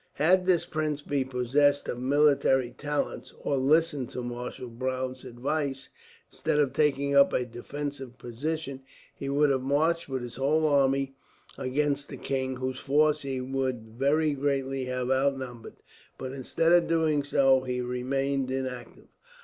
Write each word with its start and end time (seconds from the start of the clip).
Had 0.13 0.47
this 0.47 0.65
prince 0.65 1.03
been 1.03 1.29
possessed 1.29 1.87
of 1.87 1.99
military 1.99 2.71
talents, 2.75 3.35
or 3.41 3.55
listened 3.57 4.09
to 4.09 4.23
Marshal 4.23 4.67
Browne's 4.67 5.23
advice, 5.23 5.89
instead 6.27 6.57
of 6.57 6.73
taking 6.73 7.13
up 7.15 7.33
a 7.33 7.45
defensive 7.45 8.17
position 8.17 8.81
he 9.15 9.29
would 9.29 9.51
have 9.51 9.61
marched 9.61 10.09
with 10.09 10.23
his 10.23 10.37
whole 10.37 10.65
army 10.65 11.13
against 11.55 12.09
the 12.09 12.17
king, 12.17 12.55
whose 12.55 12.79
force 12.79 13.21
he 13.21 13.39
would 13.41 13.89
very 13.89 14.33
greatly 14.33 14.85
have 14.85 15.11
outnumbered; 15.11 15.75
but 16.17 16.33
instead 16.33 16.71
of 16.71 16.87
doing 16.87 17.21
so, 17.21 17.61
he 17.61 17.79
remained 17.79 18.49
inactive. 18.49 19.07